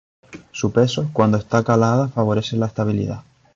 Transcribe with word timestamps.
Su 0.51 0.71
peso, 0.71 1.11
cuando 1.13 1.37
está 1.37 1.63
calada, 1.63 2.07
favorece 2.07 2.57
la 2.57 2.65
estabilidad. 2.65 3.21